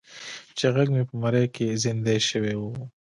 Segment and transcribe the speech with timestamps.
[0.57, 2.63] چې غږ مې په مرۍ کې زیندۍ شوی و.